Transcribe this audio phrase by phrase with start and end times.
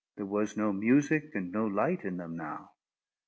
[0.17, 2.71] There was no music and no light in them now.